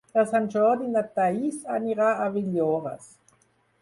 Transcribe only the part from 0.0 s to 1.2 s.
Per Sant Jordi na